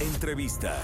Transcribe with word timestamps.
Entrevista. 0.00 0.76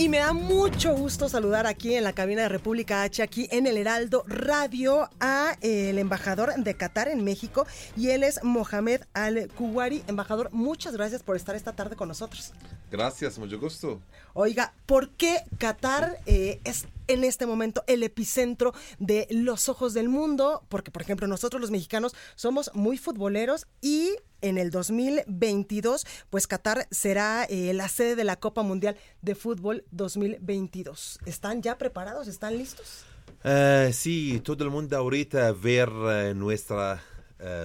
Y 0.00 0.08
me 0.08 0.18
da 0.18 0.32
mucho 0.32 0.94
gusto 0.94 1.28
saludar 1.28 1.66
aquí 1.66 1.96
en 1.96 2.04
la 2.04 2.12
cabina 2.12 2.42
de 2.42 2.48
República 2.48 3.02
H, 3.02 3.20
aquí 3.20 3.48
en 3.50 3.66
el 3.66 3.76
Heraldo 3.76 4.24
Radio, 4.28 5.10
a 5.18 5.56
eh, 5.60 5.90
el 5.90 5.98
embajador 5.98 6.54
de 6.54 6.74
Qatar 6.74 7.08
en 7.08 7.24
México, 7.24 7.66
y 7.96 8.10
él 8.10 8.22
es 8.22 8.44
Mohamed 8.44 9.00
Al-Kuwari. 9.12 10.04
Embajador, 10.06 10.50
muchas 10.52 10.92
gracias 10.92 11.24
por 11.24 11.34
estar 11.34 11.56
esta 11.56 11.72
tarde 11.72 11.96
con 11.96 12.06
nosotros. 12.06 12.52
Gracias, 12.92 13.40
mucho 13.40 13.58
gusto. 13.58 14.00
Oiga, 14.34 14.72
¿por 14.86 15.10
qué 15.10 15.42
Qatar 15.58 16.20
eh, 16.26 16.60
es 16.62 16.86
en 17.08 17.24
este 17.24 17.46
momento 17.46 17.82
el 17.86 18.02
epicentro 18.02 18.72
de 18.98 19.26
los 19.30 19.68
ojos 19.68 19.94
del 19.94 20.08
mundo? 20.08 20.64
Porque, 20.68 20.90
por 20.90 21.02
ejemplo, 21.02 21.26
nosotros 21.26 21.60
los 21.60 21.70
mexicanos 21.70 22.14
somos 22.36 22.70
muy 22.74 22.98
futboleros 22.98 23.66
y 23.80 24.16
en 24.40 24.58
el 24.58 24.70
2022, 24.70 26.06
pues 26.30 26.46
Qatar 26.46 26.86
será 26.90 27.44
eh, 27.44 27.72
la 27.74 27.88
sede 27.88 28.14
de 28.14 28.24
la 28.24 28.36
Copa 28.36 28.62
Mundial 28.62 28.96
de 29.20 29.34
Fútbol 29.34 29.84
2022. 29.90 31.18
¿Están 31.26 31.62
ya 31.62 31.76
preparados? 31.76 32.28
¿Están 32.28 32.56
listos? 32.56 33.04
Eh, 33.42 33.90
sí, 33.92 34.40
todo 34.44 34.64
el 34.64 34.70
mundo 34.70 34.96
ahorita 34.96 35.52
ver 35.52 35.90
eh, 35.90 36.34
nuestro 36.34 36.98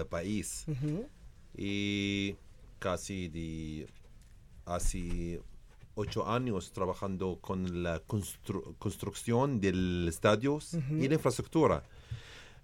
país. 0.10 0.66
Y 1.56 2.36
casi 2.78 3.28
de 3.28 3.88
hace 4.66 5.42
ocho 5.96 6.28
años 6.28 6.72
trabajando 6.74 7.38
con 7.42 7.84
la 7.84 8.02
constru- 8.06 8.76
construcción 8.78 9.60
del 9.60 10.08
estadios 10.08 10.74
y 10.74 11.08
la 11.08 11.16
infraestructura. 11.16 11.84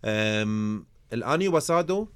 Em, 0.02 0.86
el 1.10 1.24
año 1.24 1.52
pasado, 1.52 2.12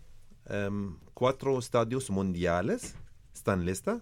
em, 0.47 0.97
cuatro 1.14 1.58
estadios 1.59 2.09
mundiales 2.09 2.95
están 3.34 3.66
listos. 3.66 4.02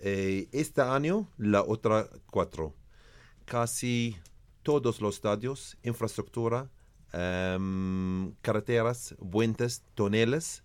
Eh, 0.00 0.48
este 0.52 0.80
año, 0.82 1.28
la 1.36 1.62
otra 1.62 2.08
cuatro. 2.30 2.74
Casi 3.44 4.16
todos 4.62 5.00
los 5.00 5.16
estadios, 5.16 5.76
infraestructura, 5.82 6.70
em, 7.12 8.32
carreteras, 8.42 9.14
puentes, 9.30 9.82
toneles, 9.94 10.62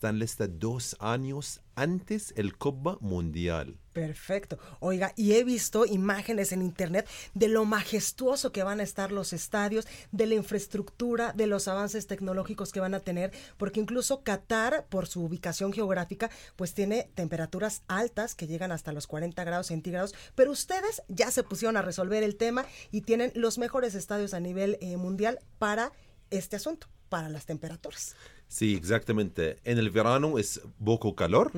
están 0.00 0.18
listas 0.18 0.48
dos 0.54 0.96
años 0.98 1.60
antes 1.74 2.32
el 2.38 2.56
Copa 2.56 2.96
Mundial. 3.02 3.78
Perfecto. 3.92 4.58
Oiga, 4.78 5.12
y 5.14 5.34
he 5.34 5.44
visto 5.44 5.84
imágenes 5.84 6.52
en 6.52 6.62
internet 6.62 7.06
de 7.34 7.48
lo 7.48 7.66
majestuoso 7.66 8.50
que 8.50 8.62
van 8.62 8.80
a 8.80 8.82
estar 8.82 9.12
los 9.12 9.34
estadios, 9.34 9.86
de 10.10 10.26
la 10.26 10.36
infraestructura, 10.36 11.34
de 11.34 11.46
los 11.46 11.68
avances 11.68 12.06
tecnológicos 12.06 12.72
que 12.72 12.80
van 12.80 12.94
a 12.94 13.00
tener, 13.00 13.30
porque 13.58 13.80
incluso 13.80 14.22
Qatar, 14.22 14.86
por 14.88 15.06
su 15.06 15.22
ubicación 15.22 15.70
geográfica, 15.70 16.30
pues 16.56 16.72
tiene 16.72 17.10
temperaturas 17.14 17.82
altas 17.86 18.34
que 18.34 18.46
llegan 18.46 18.72
hasta 18.72 18.92
los 18.92 19.06
40 19.06 19.44
grados 19.44 19.66
centígrados, 19.66 20.14
pero 20.34 20.50
ustedes 20.50 21.02
ya 21.08 21.30
se 21.30 21.42
pusieron 21.42 21.76
a 21.76 21.82
resolver 21.82 22.22
el 22.22 22.36
tema 22.36 22.64
y 22.90 23.02
tienen 23.02 23.32
los 23.34 23.58
mejores 23.58 23.94
estadios 23.94 24.32
a 24.32 24.40
nivel 24.40 24.78
eh, 24.80 24.96
mundial 24.96 25.40
para 25.58 25.92
este 26.30 26.56
asunto, 26.56 26.86
para 27.10 27.28
las 27.28 27.44
temperaturas. 27.44 28.16
Sí, 28.50 28.74
exactamente. 28.74 29.58
En 29.62 29.78
el 29.78 29.90
verano 29.90 30.36
es 30.36 30.60
poco 30.84 31.14
calor, 31.14 31.52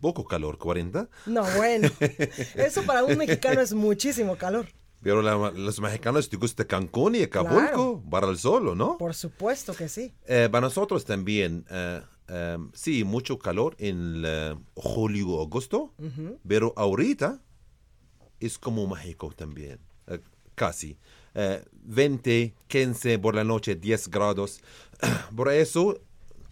poco 0.00 0.24
calor, 0.24 0.56
40. 0.56 1.08
No, 1.26 1.42
bueno, 1.56 1.90
eso 2.54 2.84
para 2.84 3.02
un 3.04 3.18
mexicano 3.18 3.60
es 3.60 3.74
muchísimo 3.74 4.36
calor. 4.36 4.66
Pero 5.02 5.20
la- 5.20 5.50
los 5.50 5.80
mexicanos 5.80 6.28
te 6.28 6.36
gusta 6.36 6.64
Cancún 6.64 7.16
y 7.16 7.22
Acapulco 7.24 8.00
para 8.08 8.28
el 8.28 8.38
sol, 8.38 8.76
¿no? 8.78 8.96
Por 8.98 9.14
supuesto 9.14 9.74
que 9.74 9.88
sí. 9.88 10.12
Eh, 10.26 10.48
para 10.50 10.60
nosotros 10.66 11.04
también, 11.04 11.64
eh, 11.70 12.02
eh, 12.28 12.58
sí, 12.72 13.02
mucho 13.02 13.36
calor 13.38 13.74
en 13.80 14.22
eh, 14.24 14.54
julio, 14.76 15.40
agosto, 15.42 15.92
pero 16.46 16.72
ahorita 16.76 17.40
es 18.38 18.58
como 18.58 18.86
México 18.86 19.32
también, 19.36 19.80
eh, 20.06 20.20
casi. 20.54 20.96
Eh, 21.34 21.64
20, 21.72 22.54
15 22.68 23.18
por 23.18 23.34
la 23.34 23.42
noche, 23.44 23.74
10 23.74 24.08
grados. 24.08 24.60
Por 25.36 25.48
eso 25.52 26.00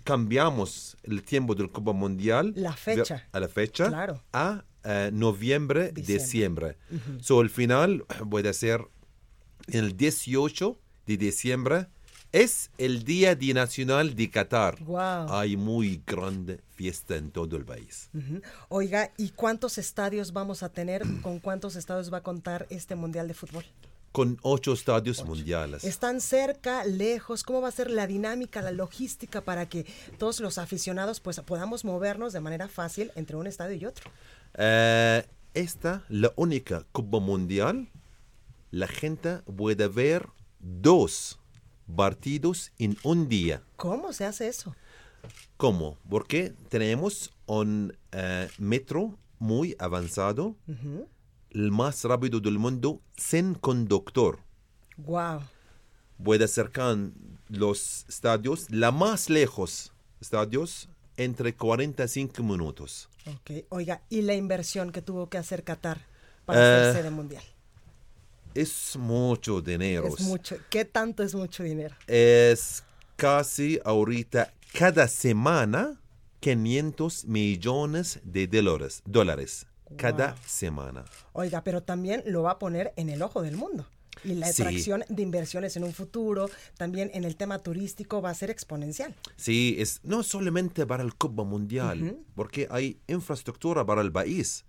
cambiamos 0.06 0.96
el 1.02 1.22
tiempo 1.24 1.54
del 1.56 1.70
Copa 1.70 1.92
Mundial. 1.92 2.52
La 2.56 2.72
fecha. 2.72 3.26
A 3.32 3.40
la 3.40 3.48
fecha. 3.48 3.88
Claro. 3.88 4.22
A 4.32 4.64
eh, 4.84 5.10
noviembre, 5.12 5.90
Diciembre. 5.92 6.76
diciembre. 6.78 7.20
So, 7.20 7.40
al 7.40 7.50
final 7.50 8.06
puede 8.30 8.52
ser 8.54 8.82
el 9.66 9.96
18 9.96 10.78
de 11.06 11.16
diciembre. 11.16 11.86
Es 12.32 12.70
el 12.78 13.02
Día 13.04 13.34
de 13.34 13.52
Nacional 13.54 14.14
de 14.14 14.30
Qatar. 14.30 14.78
Hay 15.28 15.56
muy 15.56 16.02
grande 16.06 16.60
fiesta 16.74 17.16
en 17.16 17.30
todo 17.30 17.56
el 17.56 17.64
país. 17.64 18.10
Oiga, 18.68 19.12
¿y 19.16 19.30
cuántos 19.30 19.78
estadios 19.78 20.32
vamos 20.32 20.62
a 20.62 20.68
tener? 20.68 21.02
¿Con 21.22 21.40
cuántos 21.40 21.76
estadios 21.76 22.12
va 22.12 22.18
a 22.18 22.22
contar 22.22 22.66
este 22.70 22.94
Mundial 22.94 23.26
de 23.26 23.34
Fútbol? 23.34 23.64
Con 24.16 24.38
ocho 24.40 24.72
estadios 24.72 25.22
mundiales. 25.26 25.84
¿Están 25.84 26.22
cerca, 26.22 26.86
lejos? 26.86 27.42
¿Cómo 27.42 27.60
va 27.60 27.68
a 27.68 27.70
ser 27.70 27.90
la 27.90 28.06
dinámica, 28.06 28.62
la 28.62 28.70
logística 28.70 29.42
para 29.42 29.68
que 29.68 29.84
todos 30.16 30.40
los 30.40 30.56
aficionados 30.56 31.20
pues 31.20 31.38
podamos 31.40 31.84
movernos 31.84 32.32
de 32.32 32.40
manera 32.40 32.66
fácil 32.66 33.12
entre 33.14 33.36
un 33.36 33.46
estadio 33.46 33.76
y 33.76 33.84
otro? 33.84 34.10
Eh, 34.54 35.22
esta, 35.52 36.06
la 36.08 36.32
única 36.36 36.86
Copa 36.92 37.20
Mundial, 37.20 37.90
la 38.70 38.86
gente 38.86 39.40
puede 39.54 39.86
ver 39.86 40.26
dos 40.60 41.38
partidos 41.94 42.72
en 42.78 42.96
un 43.02 43.28
día. 43.28 43.62
¿Cómo 43.76 44.14
se 44.14 44.24
hace 44.24 44.48
eso? 44.48 44.74
¿Cómo? 45.58 45.98
Porque 46.08 46.54
tenemos 46.70 47.34
un 47.44 47.94
eh, 48.12 48.48
metro 48.56 49.18
muy 49.38 49.76
avanzado, 49.78 50.56
el 51.56 51.72
más 51.72 52.04
rápido 52.04 52.38
del 52.38 52.58
mundo, 52.58 53.00
sin 53.16 53.54
conductor. 53.54 54.40
Wow. 54.98 55.40
Puede 56.22 56.44
acercar 56.44 56.98
los 57.48 58.04
estadios, 58.08 58.70
la 58.70 58.92
más 58.92 59.30
lejos, 59.30 59.90
estadios, 60.20 60.88
entre 61.16 61.54
45 61.54 62.42
minutos. 62.42 63.08
Ok. 63.26 63.64
Oiga, 63.70 64.02
¿y 64.10 64.20
la 64.20 64.34
inversión 64.34 64.92
que 64.92 65.00
tuvo 65.00 65.30
que 65.30 65.38
hacer 65.38 65.64
Qatar 65.64 65.98
para 66.44 66.60
Eh, 66.60 66.92
ser 66.92 67.02
sede 67.02 67.10
mundial? 67.10 67.42
Es 68.54 68.96
mucho 68.98 69.62
dinero. 69.62 70.08
Es 70.08 70.20
mucho. 70.20 70.56
¿Qué 70.68 70.84
tanto 70.84 71.22
es 71.22 71.34
mucho 71.34 71.62
dinero? 71.62 71.94
es 72.06 72.84
casi 73.16 73.80
ahorita 73.82 74.52
cada 74.78 75.08
semana 75.08 75.98
500 76.40 77.24
millones 77.24 78.20
de 78.24 78.46
dólares, 78.46 79.02
dólares 79.06 79.66
cada 79.96 80.28
Wow. 80.32 80.36
semana. 80.46 81.04
Oiga, 81.32 81.62
pero 81.62 81.82
también 81.82 82.22
lo 82.26 82.42
va 82.42 82.52
a 82.52 82.58
poner 82.58 82.92
en 82.96 83.08
el 83.08 83.22
ojo 83.22 83.42
del 83.42 83.56
mundo. 83.56 83.86
Y 84.24 84.34
la 84.34 84.50
Sí. 84.50 84.62
atracción 84.62 85.04
de 85.08 85.22
inversiones 85.22 85.76
en 85.76 85.84
un 85.84 85.92
futuro, 85.92 86.48
también 86.78 87.10
en 87.14 87.24
el 87.24 87.36
tema 87.36 87.58
turístico, 87.58 88.22
va 88.22 88.30
a 88.30 88.34
ser 88.34 88.50
exponencial. 88.50 89.14
Sí, 89.36 89.76
es 89.78 90.00
no 90.02 90.22
solamente 90.22 90.86
para 90.86 91.02
el 91.02 91.14
Copa 91.14 91.44
Mundial, 91.44 92.18
porque 92.34 92.66
hay 92.70 92.98
infraestructura 93.08 93.84
para 93.84 94.00
el 94.00 94.10
país. 94.10 94.64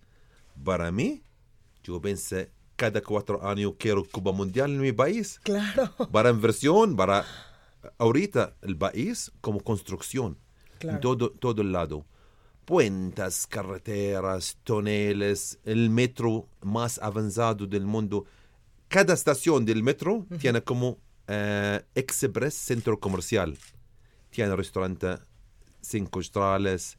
Para 0.63 0.91
mí, 0.91 1.23
yo 1.83 2.01
pensé, 2.01 2.51
cada 2.75 3.01
cuatro 3.01 3.47
años 3.47 3.73
quiero 3.79 4.03
Copa 4.09 4.31
Mundial 4.33 4.69
en 4.71 4.81
mi 4.81 4.91
país. 4.91 5.39
Claro. 5.43 5.91
Para 6.11 6.29
inversión, 6.29 6.95
para 6.97 7.25
ahorita 7.97 8.53
el 8.61 8.77
país 8.77 9.31
como 9.41 9.61
construcción. 9.61 10.37
Claro. 10.79 10.97
En 10.97 11.01
todo, 11.01 11.31
todo 11.31 11.61
el 11.61 11.71
lado. 11.71 12.05
Puentes, 12.67 13.47
carreteras, 13.47 14.57
toneles, 14.65 15.57
el 15.63 15.89
metro 15.89 16.49
más 16.61 16.99
avanzado 17.01 17.65
del 17.65 17.85
mundo. 17.85 18.25
Cada 18.89 19.13
estación 19.13 19.63
del 19.63 19.83
metro 19.83 20.25
tiene 20.37 20.61
como 20.61 20.97
eh, 21.29 21.81
Express 21.95 22.55
Centro 22.55 22.99
Comercial. 22.99 23.57
Tiene 24.29 24.53
restaurante 24.53 25.15
cinco 25.79 26.19
estrellas, 26.19 26.97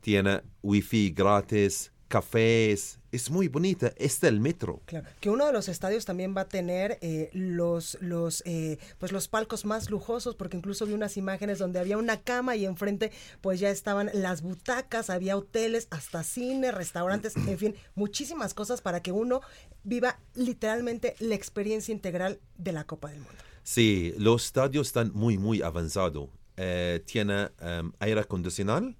tiene 0.00 0.40
wifi 0.62 1.10
gratis, 1.10 1.92
cafés, 2.08 2.98
es 3.12 3.30
muy 3.30 3.48
bonita. 3.48 3.92
Está 3.96 4.28
el 4.28 4.40
metro. 4.40 4.80
Claro, 4.86 5.08
que 5.20 5.30
uno 5.30 5.46
de 5.46 5.52
los 5.52 5.68
estadios 5.68 6.04
también 6.04 6.34
va 6.36 6.42
a 6.42 6.48
tener 6.48 6.98
eh, 7.00 7.30
los 7.32 7.98
los 8.00 8.42
eh, 8.46 8.78
pues 8.98 9.12
los 9.12 9.28
palcos 9.28 9.64
más 9.64 9.90
lujosos, 9.90 10.36
porque 10.36 10.56
incluso 10.56 10.86
vi 10.86 10.92
unas 10.92 11.16
imágenes 11.16 11.58
donde 11.58 11.78
había 11.78 11.98
una 11.98 12.20
cama 12.20 12.56
y 12.56 12.64
enfrente 12.64 13.10
pues 13.40 13.60
ya 13.60 13.70
estaban 13.70 14.10
las 14.14 14.42
butacas, 14.42 15.10
había 15.10 15.36
hoteles, 15.36 15.88
hasta 15.90 16.22
cine, 16.22 16.70
restaurantes, 16.72 17.36
en 17.36 17.58
fin, 17.58 17.74
muchísimas 17.94 18.54
cosas 18.54 18.80
para 18.80 19.02
que 19.02 19.12
uno 19.12 19.40
viva 19.82 20.18
literalmente 20.34 21.14
la 21.18 21.34
experiencia 21.34 21.92
integral 21.92 22.40
de 22.56 22.72
la 22.72 22.84
Copa 22.84 23.08
del 23.08 23.18
Mundo. 23.20 23.42
Sí, 23.62 24.14
los 24.18 24.46
estadios 24.46 24.88
están 24.88 25.12
muy, 25.14 25.38
muy 25.38 25.62
avanzados. 25.62 26.28
Eh, 26.56 27.02
tiene 27.06 27.48
em, 27.60 27.92
aire 28.00 28.20
acondicionado 28.20 28.94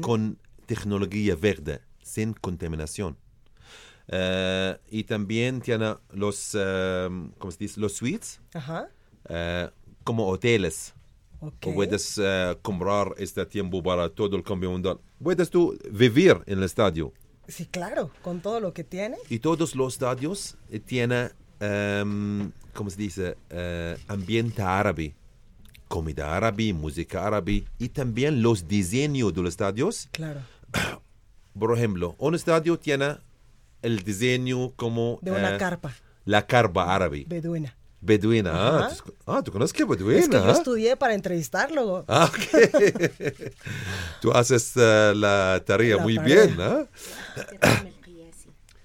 con 0.00 0.38
tecnología 0.66 1.36
verde, 1.36 1.80
sin 2.02 2.32
contaminación. 2.32 3.16
Eh, 4.08 4.76
y 4.90 5.04
también 5.04 5.60
tiene 5.60 5.96
los, 6.12 6.54
em, 6.54 7.30
¿cómo 7.38 7.50
se 7.50 7.58
dice? 7.58 7.80
Los 7.80 7.94
suites, 7.94 8.40
Ajá. 8.54 8.88
eh, 9.28 9.68
como 10.04 10.28
hoteles. 10.28 10.94
Ok. 11.40 11.74
Puedes 11.74 12.18
eh, 12.22 12.56
comprar 12.62 13.12
este 13.18 13.44
tiempo 13.46 13.82
para 13.82 14.08
todo 14.08 14.36
el 14.36 14.42
cambio 14.42 14.70
mundial. 14.70 14.98
Puedes 15.22 15.50
tú 15.50 15.76
vivir 15.90 16.38
en 16.46 16.58
el 16.58 16.64
estadio. 16.64 17.12
Sí, 17.48 17.66
claro, 17.66 18.10
con 18.22 18.40
todo 18.40 18.58
lo 18.60 18.72
que 18.72 18.84
tiene. 18.84 19.16
Y 19.28 19.38
todos 19.38 19.74
los 19.76 19.94
estadios 19.94 20.56
eh, 20.70 20.80
tienen, 20.80 21.30
em, 21.60 22.50
¿cómo 22.74 22.90
se 22.90 22.96
dice? 22.96 23.36
Eh, 23.50 23.96
ambiente 24.08 24.62
árabe. 24.62 25.14
Comida 25.88 26.36
árabe, 26.36 26.72
música 26.72 27.24
árabe. 27.26 27.64
Y 27.78 27.88
también 27.90 28.42
los 28.42 28.66
diseños 28.66 29.32
de 29.34 29.42
los 29.42 29.50
estadios. 29.50 30.08
Claro. 30.12 30.40
Por 31.58 31.76
ejemplo, 31.76 32.16
un 32.18 32.34
estadio 32.34 32.78
tiene 32.78 33.16
el 33.82 34.02
diseño 34.04 34.72
como... 34.76 35.18
De 35.22 35.30
una 35.30 35.54
eh, 35.54 35.58
carpa 35.58 35.92
La 36.24 36.46
carpa 36.46 36.94
árabe. 36.94 37.24
beduina. 37.28 37.76
Beduina. 38.00 38.52
Ah, 38.54 38.90
tú, 39.04 39.14
ah, 39.26 39.42
¿tú 39.42 39.50
conoces 39.50 39.72
que 39.72 39.84
beduina? 39.84 40.20
Es 40.20 40.28
que 40.28 40.36
yo 40.36 40.44
ah? 40.44 40.52
estudié 40.52 40.96
para 40.96 41.14
entrevistarlo. 41.14 42.04
Ah, 42.06 42.30
ok. 42.30 42.92
Tú 44.20 44.32
haces 44.32 44.72
eh, 44.76 45.12
la 45.16 45.62
tarea 45.66 45.96
La 45.96 46.02
muy 46.02 46.16
tarea. 46.16 46.46
bien, 46.46 46.60
¿ah? 46.60 46.86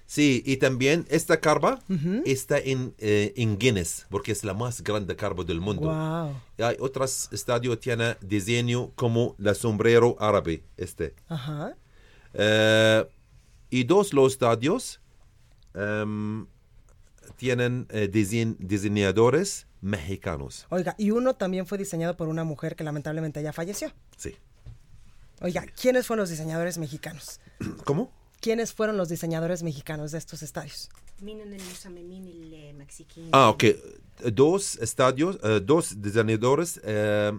Sí, 0.06 0.42
y 0.44 0.58
también 0.58 1.06
esta 1.08 1.40
carpa 1.40 1.80
está 2.26 2.58
en, 2.58 2.94
eh, 2.98 3.32
en 3.34 3.56
Guinness, 3.56 4.06
porque 4.10 4.32
es 4.32 4.44
la 4.44 4.52
más 4.52 4.82
grande 4.82 5.16
carpa 5.16 5.42
del 5.42 5.58
mundo. 5.62 5.88
Wow. 5.88 6.36
Y 6.58 6.62
hay 6.62 6.76
otros 6.80 7.30
estadios 7.32 7.76
que 7.76 7.80
tienen 7.80 8.16
diseño 8.20 8.90
como 8.94 9.34
la 9.38 9.54
sombrero 9.54 10.14
árabe, 10.20 10.64
este. 10.76 11.14
Ajá. 11.28 11.76
Eh, 12.34 13.06
y 13.72 13.84
dos 13.84 14.12
los 14.12 14.32
estadios 14.34 15.00
em, 15.74 16.46
tienen 17.36 17.86
eh, 17.90 18.08
diseñ- 18.12 18.56
diseñadores 18.58 19.66
mexicanos. 19.80 20.66
Oiga, 20.68 20.94
y 20.98 21.10
uno 21.10 21.34
también 21.34 21.66
fue 21.66 21.78
diseñado 21.78 22.16
por 22.16 22.28
una 22.28 22.44
mujer 22.44 22.76
que 22.76 22.84
lamentablemente 22.84 23.42
ya 23.42 23.52
falleció. 23.52 23.90
Sí. 24.16 24.36
Oiga, 25.40 25.64
¿quiénes 25.80 26.06
fueron 26.06 26.22
los 26.22 26.30
diseñadores 26.30 26.76
mexicanos? 26.78 27.40
¿Cómo? 27.84 28.12
¿Quiénes 28.40 28.72
fueron 28.74 28.96
los 28.96 29.08
diseñadores 29.08 29.62
mexicanos 29.62 30.12
de 30.12 30.18
estos 30.18 30.42
estadios? 30.42 30.90
Ah, 33.32 33.48
ok. 33.50 33.64
Dos 34.32 34.76
estadios, 34.76 35.38
eh, 35.42 35.60
dos 35.64 36.00
diseñadores 36.02 36.80
eh, 36.84 37.32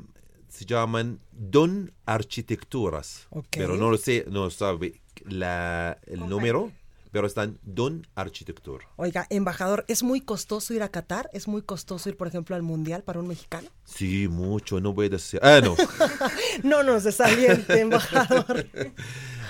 se 0.54 0.66
llaman 0.66 1.20
Don 1.32 1.92
Arquitecturas. 2.06 3.28
Pero 3.50 3.76
no 3.76 3.90
lo 3.90 3.98
sé, 3.98 4.26
no 4.30 4.52
sabe 4.52 5.02
la, 5.26 5.98
el 6.06 6.30
número, 6.30 6.72
pero 7.12 7.26
están 7.26 7.58
Don 7.64 8.06
Arquitectura. 8.14 8.86
Oiga, 8.96 9.26
embajador, 9.32 9.84
¿es 9.88 10.04
muy 10.04 10.22
costoso 10.22 10.76
ir 10.76 10.84
a 10.84 10.90
Qatar? 10.90 11.28
¿Es 11.34 11.48
muy 11.48 11.64
costoso 11.64 12.08
ir, 12.08 12.18
por 12.18 12.28
ejemplo, 12.28 12.56
al 12.56 12.62
Mundial 12.62 13.02
para 13.02 13.20
un 13.20 13.28
mexicano? 13.28 13.68
Sí, 13.84 14.28
mucho, 14.28 14.80
no 14.80 14.94
voy 14.94 15.08
a 15.08 15.10
decir. 15.10 15.40
Ah, 15.42 15.60
no. 15.64 15.76
No 16.64 16.84
nos 16.84 17.04
desaliente, 17.04 17.80
embajador. 17.80 18.68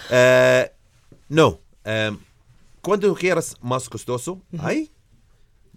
Eh, 0.10 0.72
no. 1.28 1.60
em, 1.84 2.18
cuando 2.82 3.14
quieras 3.14 3.58
más 3.62 3.90
costoso, 3.90 4.42
hay. 4.58 4.90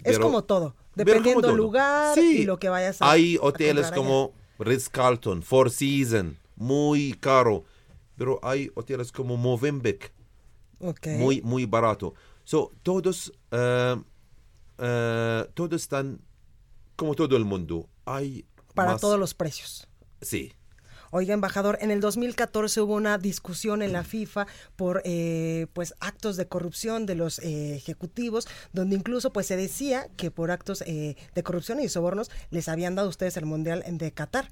Es 0.04 0.20
como 0.20 0.44
todo, 0.44 0.76
dependiendo 0.94 1.40
como 1.42 1.48
del 1.48 1.56
lugar 1.56 2.14
Sí. 2.14 2.42
y 2.42 2.44
lo 2.44 2.60
que 2.60 2.68
vayas 2.68 3.02
a 3.02 3.10
Hay 3.10 3.36
a 3.36 3.40
hoteles 3.42 3.86
allá. 3.86 3.96
Ritz 4.58 4.88
Carlton, 4.88 5.42
Four 5.42 5.70
Seasons, 5.70 6.36
muy 6.56 7.14
caro. 7.20 7.64
Pero 8.16 8.38
hay 8.42 8.70
hoteles 8.74 9.12
como 9.12 9.36
Movenpick, 9.36 10.12
Ok. 10.80 11.06
muy, 11.18 11.42
muy 11.42 11.66
barato. 11.66 12.14
So, 12.44 12.72
todos, 12.82 13.32
eh, 13.50 13.96
eh, 14.78 15.44
todos 15.54 15.82
están 15.82 16.20
como 16.96 17.14
todo 17.14 17.36
el 17.36 17.44
mundo. 17.44 17.88
Hay 18.06 18.46
Para 18.74 18.92
más- 18.92 19.00
todos 19.00 19.18
los 19.18 19.34
precios. 19.34 19.86
Sí. 20.22 20.52
Oiga, 21.10 21.34
embajador, 21.34 21.78
en 21.80 21.90
el 21.90 22.00
2014 22.00 22.80
hubo 22.80 22.94
una 22.94 23.18
discusión 23.18 23.82
en 23.82 23.92
la 23.92 24.04
FIFA 24.04 24.46
por 24.76 25.02
eh, 25.04 25.66
pues 25.72 25.94
actos 26.00 26.36
de 26.36 26.46
corrupción 26.48 27.06
de 27.06 27.14
los 27.14 27.38
eh, 27.40 27.74
ejecutivos, 27.76 28.48
donde 28.72 28.96
incluso 28.96 29.32
pues 29.32 29.46
se 29.46 29.56
decía 29.56 30.08
que 30.16 30.30
por 30.30 30.50
actos 30.50 30.82
eh, 30.86 31.16
de 31.34 31.42
corrupción 31.42 31.80
y 31.80 31.88
sobornos 31.88 32.30
les 32.50 32.68
habían 32.68 32.94
dado 32.94 33.08
ustedes 33.08 33.36
el 33.36 33.46
mundial 33.46 33.84
de 33.86 34.12
Qatar. 34.12 34.50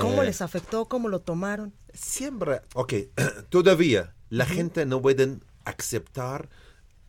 ¿Cómo 0.00 0.22
Eh, 0.22 0.26
les 0.26 0.40
afectó? 0.42 0.86
¿Cómo 0.86 1.08
lo 1.08 1.20
tomaron? 1.20 1.72
Siempre, 1.92 2.60
ok, 2.74 2.94
todavía 3.50 4.14
la 4.30 4.46
gente 4.46 4.86
no 4.86 5.00
puede 5.00 5.38
aceptar 5.64 6.48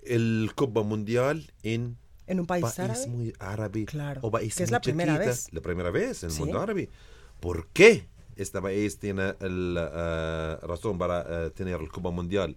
el 0.03 0.51
Copa 0.55 0.83
Mundial 0.83 1.51
en 1.63 1.97
¿En 2.27 2.39
un 2.39 2.45
país, 2.47 2.63
país 2.63 2.79
árabe? 2.79 3.07
muy 3.07 3.33
árabe 3.39 3.85
Claro, 3.85 4.21
o 4.23 4.31
país 4.31 4.55
que 4.55 4.63
es 4.63 4.71
la 4.71 4.81
primera 4.81 5.17
vez. 5.17 5.47
La 5.51 5.61
primera 5.61 5.91
vez 5.91 6.23
en 6.23 6.29
el 6.29 6.35
Sí. 6.35 6.41
mundo 6.41 6.59
árabe. 6.61 6.89
¿Por 7.39 7.67
qué 7.67 8.07
este 8.35 8.61
país 8.61 8.99
tiene 8.99 9.35
la 9.39 9.91
eh, 10.61 10.65
razón 10.67 10.97
para 10.97 11.45
eh, 11.45 11.49
tener 11.51 11.79
el 11.81 11.89
Copa 11.89 12.11
Mundial? 12.11 12.55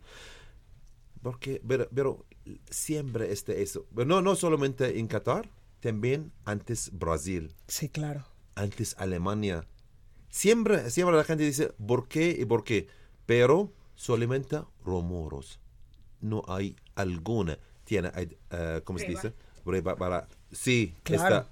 Porque, 1.23 1.61
pero, 1.67 1.89
pero 1.95 2.27
siempre 2.71 3.33
este 3.33 3.63
eso. 3.63 3.87
Pero 3.95 4.07
no, 4.07 4.21
no 4.23 4.37
solamente 4.37 4.99
en 4.99 5.07
Qatar, 5.09 5.51
también 5.81 6.33
antes 6.45 6.91
Brasil, 6.93 7.55
Sí, 7.67 7.89
claro. 7.89 8.25
antes 8.55 8.95
Alemania. 8.99 9.65
Siempre, 10.31 10.91
siempre 10.91 11.17
la 11.17 11.25
gente 11.25 11.45
dice, 11.45 11.73
¿por 11.87 12.09
qué 12.09 12.37
y 12.39 12.45
por 12.45 12.63
qué? 12.65 12.89
Pero 13.27 13.73
solamente 13.95 14.61
rumores. 14.85 15.59
No 16.21 16.43
hay 16.49 16.77
alguna. 16.95 17.59
Tiene, 17.85 18.11
eh, 18.51 18.83
¿cómo 18.85 18.99
se 18.99 19.07
dice? 19.07 19.33
Prueba 19.65 19.97
para... 19.97 20.29
Sí, 20.53 20.95
Claro. 21.03 21.23
está... 21.37 21.51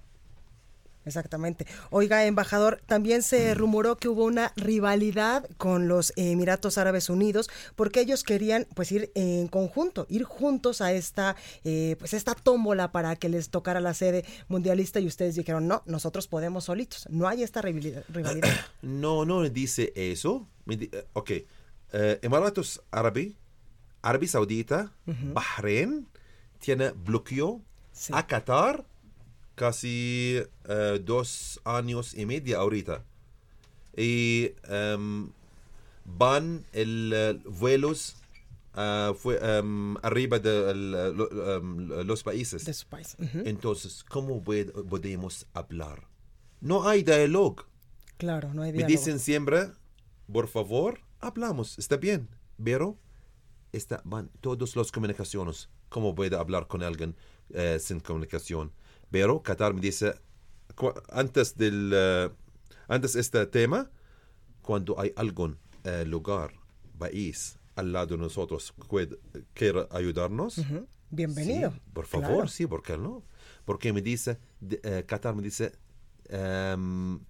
Exactamente. 1.07 1.67
Oiga, 1.91 2.25
embajador, 2.27 2.83
también 2.87 3.23
se 3.23 3.55
rumoró 3.55 3.97
que 3.97 4.09
hubo 4.09 4.25
una 4.25 4.53
rivalidad 4.57 5.49
con 5.57 5.89
los 5.89 6.13
Emiratos 6.17 6.79
Árabes 6.79 7.09
Unidos 7.09 7.49
porque 7.77 8.01
ellos 8.01 8.25
querían 8.25 8.67
pues 8.75 8.91
ir 8.93 9.13
en 9.15 9.47
conjunto, 9.49 10.07
ir 10.11 10.25
juntos 10.25 10.81
a 10.81 10.93
esta 10.93 11.37
eh, 11.65 11.97
pues 11.99 12.13
esta 12.13 12.35
tómbola 12.35 12.91
para 12.93 13.15
que 13.17 13.29
les 13.29 13.49
tocara 13.51 13.81
la 13.81 13.95
sede 13.95 14.25
mundialista 14.49 14.99
y 15.01 15.07
ustedes 15.07 15.37
dijeron 15.37 15.69
no, 15.69 15.83
nosotros 15.87 16.27
podemos 16.27 16.65
solitos, 16.65 17.07
no 17.09 17.29
hay 17.29 17.43
esta 17.43 17.63
rivalidad. 17.63 18.05
No, 18.83 19.25
no 19.25 19.43
dice 19.49 19.93
eso. 19.95 20.47
Eh, 20.69 21.05
ok. 21.13 21.31
Eh, 21.93 22.19
Emiratos 22.23 22.83
Árabes, 22.91 23.33
Arabia 24.03 24.29
Saudita, 24.29 24.93
Bahrein, 25.07 26.07
tiene 26.59 26.91
bloqueo 26.91 27.61
Sí. 27.93 28.13
a 28.15 28.27
Qatar 28.27 28.85
casi 29.57 30.41
eh, 30.69 31.01
dos 31.05 31.61
años 31.65 32.15
y 32.15 32.25
medio 32.27 32.61
ahorita. 32.61 33.03
Y 33.97 34.53
em, 34.69 35.31
van 36.05 36.65
el, 36.73 37.11
eh, 37.15 37.39
vuelos 37.47 38.17
ah, 38.75 39.13
fue, 39.19 39.39
em, 39.43 39.97
arriba 40.03 40.39
de 40.39 40.71
el, 40.71 40.95
eh, 40.95 41.57
em, 41.57 41.89
los 42.07 42.23
países. 42.23 42.65
de 42.65 42.75
su 42.75 42.87
país. 42.87 43.17
Ujú. 43.19 43.41
Entonces, 43.45 44.05
¿cómo 44.05 44.45
pod- 44.45 44.87
podemos 44.89 45.47
hablar? 45.55 46.07
No 46.61 46.87
hay 46.89 47.03
diálogo. 47.03 47.65
Claro, 48.19 48.53
no 48.55 48.63
hay 48.63 48.71
Me 48.73 48.79
diálogo. 48.79 48.99
dicen 48.99 49.19
siempre, 49.19 49.71
por 50.33 50.47
favor, 50.49 51.01
hablamos, 51.21 51.79
está 51.79 51.97
bien, 51.97 52.29
pero 52.63 52.97
está, 53.73 54.01
van 54.05 54.31
todas 54.41 54.77
las 54.77 54.93
comunicaciones. 54.93 55.69
¿Cómo 55.89 56.15
puedo 56.15 56.39
hablar 56.39 56.67
con 56.67 56.83
alguien 56.83 57.15
sin 57.79 58.01
comunicación? 58.01 58.73
Pero 59.11 59.43
Qatar 59.43 59.75
me 59.75 59.81
dice, 59.81 60.15
antes 61.11 61.57
del 61.57 61.91
eh, 61.95 62.31
antes 62.89 63.17
este 63.17 63.47
tema, 63.47 63.91
cuando 64.63 64.99
hay 65.01 65.13
algún 65.17 65.59
eh, 65.85 66.05
lugar, 66.05 66.53
país 66.99 67.59
al 67.75 67.93
lado 67.93 68.17
de 68.17 68.19
nosotros 68.19 68.75
que 68.91 69.19
quiere 69.55 69.87
ayudarnos. 69.91 70.61
Bienvenido. 71.11 71.71
Sí, 71.73 71.81
por 71.93 72.07
favor, 72.07 72.27
Claro. 72.29 72.49
sí, 72.49 72.67
¿por 72.67 72.83
qué 72.83 72.97
no? 72.97 73.23
Porque 73.65 73.93
me 73.93 74.03
dice, 74.03 74.39
eh, 74.83 75.05
Qatar 75.07 75.35
me 75.35 75.43
dice, 75.43 75.73
em, 76.29 77.21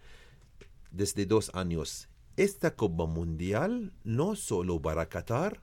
desde 0.90 1.26
dos 1.26 1.50
años, 1.54 2.08
esta 2.36 2.74
Copa 2.74 3.06
Mundial 3.06 3.92
no 4.04 4.36
solo 4.36 4.80
para 4.80 5.08
Qatar, 5.08 5.62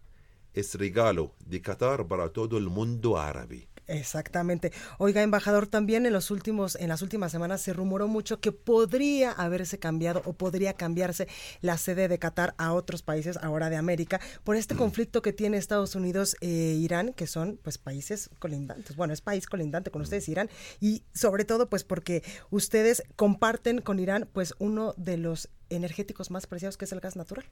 es 0.53 0.75
regalo 0.75 1.34
de 1.46 1.62
Qatar 1.62 2.08
para 2.08 2.29
todo 2.29 2.58
el 2.58 2.70
mundo 2.70 3.17
árabe. 3.17 3.67
Exactamente. 3.87 4.71
Oiga, 4.97 5.21
embajador, 5.21 5.67
también 5.67 6.05
en 6.05 6.13
los 6.13 6.31
últimos, 6.31 6.75
en 6.75 6.89
las 6.89 7.01
últimas 7.01 7.31
semanas 7.31 7.61
se 7.61 7.73
rumoró 7.73 8.07
mucho 8.07 8.39
que 8.39 8.51
podría 8.51 9.31
haberse 9.31 9.79
cambiado 9.79 10.21
o 10.25 10.33
podría 10.33 10.73
cambiarse 10.73 11.27
la 11.61 11.77
sede 11.77 12.07
de 12.07 12.19
Qatar 12.19 12.53
a 12.57 12.73
otros 12.73 13.01
países 13.01 13.37
ahora 13.37 13.69
de 13.69 13.75
América 13.75 14.21
por 14.43 14.55
este 14.55 14.75
conflicto 14.75 15.21
que 15.21 15.33
tiene 15.33 15.57
Estados 15.57 15.95
Unidos 15.95 16.35
e 16.41 16.47
Irán, 16.47 17.13
que 17.13 17.27
son 17.27 17.59
pues 17.61 17.77
países 17.77 18.29
colindantes. 18.39 18.95
Bueno, 18.95 19.13
es 19.13 19.21
país 19.21 19.45
colindante 19.47 19.91
con 19.91 20.01
ustedes, 20.01 20.29
Irán, 20.29 20.49
y 20.79 21.03
sobre 21.13 21.45
todo 21.45 21.69
pues 21.69 21.83
porque 21.83 22.23
ustedes 22.49 23.03
comparten 23.15 23.81
con 23.81 23.99
Irán 23.99 24.29
pues 24.31 24.53
uno 24.59 24.93
de 24.97 25.17
los 25.17 25.49
energéticos 25.69 26.29
más 26.31 26.45
preciados 26.47 26.77
que 26.77 26.85
es 26.85 26.91
el 26.91 26.99
gas 26.99 27.15
natural. 27.15 27.45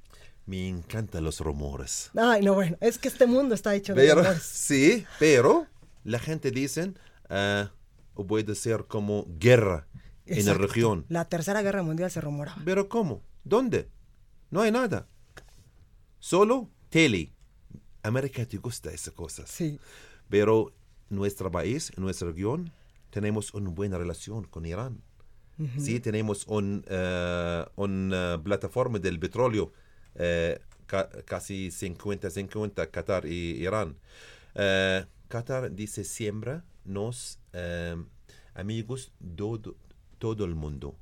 Me 0.45 0.67
encantan 0.67 1.23
los 1.23 1.39
rumores. 1.39 2.11
Ay, 2.15 2.41
no, 2.43 2.53
bueno, 2.53 2.77
es 2.79 2.97
que 2.97 3.07
este 3.07 3.25
mundo 3.25 3.55
está 3.55 3.73
hecho 3.75 3.93
de 3.93 4.01
Pero, 4.03 4.21
rumores. 4.21 4.43
sí, 4.53 5.05
pero 5.19 5.67
la 6.03 6.19
gente 6.19 6.51
dice 6.51 6.93
ah, 7.29 7.71
puede 8.27 8.55
ser 8.55 8.85
como 8.87 9.25
guerra 9.39 9.87
en 10.25 10.35
la 10.45 10.51
Exacto. 10.51 10.61
región. 10.67 11.05
La 11.09 11.25
Tercera 11.25 11.61
Guerra 11.61 11.83
Mundial 11.83 12.09
se 12.11 12.21
rumoraba. 12.21 12.61
Pero 12.63 12.87
¿cómo? 12.89 13.23
¿Dónde? 13.43 13.89
No 14.49 14.61
hay 14.61 14.71
nada. 14.71 15.07
Solo 16.19 16.69
tele. 16.89 17.33
América 18.03 18.45
te 18.45 18.57
gusta 18.57 18.91
esas 18.91 19.13
cosas. 19.13 19.49
Sí. 19.49 19.79
Pero 20.29 20.73
nuestro 21.09 21.51
país, 21.51 21.91
nuestra 21.97 22.27
región, 22.29 22.71
tenemos 23.09 23.53
una 23.53 23.69
buena 23.69 23.97
relación 23.97 24.45
con 24.45 24.65
Irán. 24.65 25.01
Sí, 25.77 25.99
tenemos 25.99 26.47
un, 26.47 26.83
eh, 26.87 27.65
una 27.75 28.41
plataforma 28.43 28.97
del 28.97 29.19
petróleo 29.19 29.71
eh, 30.15 30.59
ca- 30.87 31.07
casi 31.25 31.67
50-50 31.69 32.89
Qatar 32.89 33.27
y 33.27 33.61
Irán. 33.61 33.95
Qatar 35.31 35.71
dice 35.73 36.03
siempre 36.03 36.61
nos 36.85 37.39
eh, 37.53 37.95
amigos 38.53 39.11
todo, 39.35 39.75
todo 40.19 40.45
el 40.45 40.55
mundo. 40.55 40.95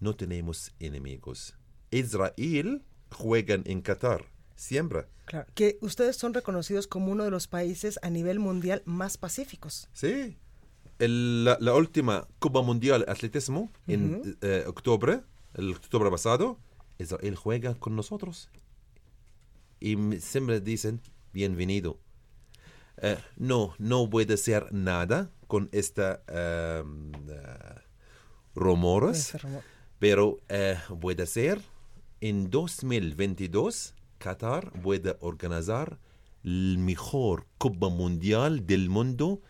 No 0.00 0.14
tenemos 0.16 0.72
enemigos. 0.80 1.54
Israel 1.90 2.82
juegan 3.10 3.62
en 3.66 3.80
Qatar 3.82 4.24
siempre. 4.56 5.06
Claro, 5.26 5.46
que 5.54 5.78
ustedes 5.82 6.16
son 6.16 6.32
reconocidos 6.34 6.86
como 6.86 7.12
uno 7.12 7.24
de 7.24 7.30
los 7.30 7.46
países 7.46 7.98
a 8.02 8.10
nivel 8.10 8.38
mundial 8.38 8.82
más 8.86 9.16
pacíficos. 9.18 9.88
Sí. 9.92 10.36
El- 10.98 11.44
la, 11.44 11.58
la 11.60 11.74
última 11.74 12.26
Copa 12.38 12.62
Mundial 12.62 13.04
de 13.04 13.12
Atletismo 13.12 13.70
en 13.86 14.36
eh, 14.40 14.64
octubre, 14.66 15.20
el 15.54 15.70
octubre 15.72 16.10
pasado, 16.10 16.58
Israel 16.98 17.36
juega 17.36 17.74
con 17.74 17.94
nosotros. 17.94 18.48
Y 19.80 19.96
siempre 20.20 20.60
dicen, 20.60 21.00
bienvenido. 21.32 21.98
Eh, 23.00 23.18
no, 23.36 23.74
no 23.78 24.08
puede 24.10 24.36
ser 24.36 24.72
nada 24.72 25.30
con 25.46 25.68
esta 25.72 26.22
em, 26.26 27.12
eh, 27.28 27.80
rumores, 28.54 29.40
rumor. 29.40 29.62
pero 29.98 30.38
eh, 30.48 30.76
puede 31.00 31.26
ser 31.26 31.60
en 32.20 32.50
2022 32.50 33.94
Qatar 34.18 34.72
puede 34.82 35.16
organizar 35.20 35.98
el 36.42 36.78
mejor 36.78 37.46
Copa 37.56 37.88
Mundial 37.88 38.66
del 38.66 38.88
mundo 38.90 39.40